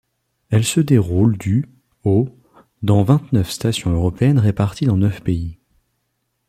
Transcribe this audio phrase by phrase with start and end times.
[0.49, 1.69] Elle se déroule du
[2.05, 2.27] au
[2.81, 5.59] dans vingt-neuf stations européennes réparties dans neuf pays.